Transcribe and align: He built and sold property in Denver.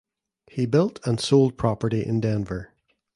He 0.47 0.65
built 0.65 0.99
and 1.05 1.19
sold 1.19 1.59
property 1.59 2.03
in 2.03 2.21
Denver. 2.21 2.73